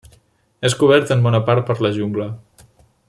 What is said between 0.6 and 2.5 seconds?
És cobert en bona part per la jungla.